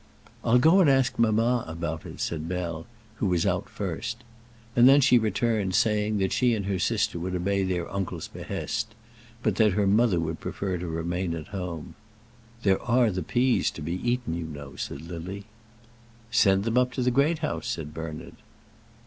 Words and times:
"I'll 0.43 0.57
go 0.57 0.79
and 0.81 0.89
ask 0.89 1.19
mamma 1.19 1.63
about 1.67 2.07
it," 2.07 2.19
said 2.19 2.49
Bell, 2.49 2.87
who 3.17 3.27
was 3.27 3.45
out 3.45 3.69
first. 3.69 4.23
And 4.75 4.89
then 4.89 4.99
she 4.99 5.19
returned, 5.19 5.75
saying, 5.75 6.17
that 6.17 6.33
she 6.33 6.55
and 6.55 6.65
her 6.65 6.79
sister 6.79 7.19
would 7.19 7.35
obey 7.35 7.61
their 7.61 7.87
uncle's 7.87 8.27
behest; 8.27 8.95
but 9.43 9.57
that 9.57 9.73
her 9.73 9.85
mother 9.85 10.19
would 10.19 10.39
prefer 10.39 10.79
to 10.79 10.87
remain 10.87 11.35
at 11.35 11.49
home. 11.49 11.93
"There 12.63 12.81
are 12.81 13.11
the 13.11 13.21
peas 13.21 13.69
to 13.69 13.83
be 13.83 13.93
eaten, 14.01 14.33
you 14.35 14.45
know," 14.47 14.75
said 14.75 15.01
Lily. 15.03 15.43
"Send 16.31 16.63
them 16.63 16.79
up 16.79 16.93
to 16.93 17.03
the 17.03 17.11
Great 17.11 17.45
House," 17.45 17.67
said 17.67 17.93
Bernard. 17.93 18.37